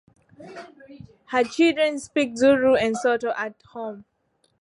[1.27, 4.05] Her children speak Zulu and Sotho at home.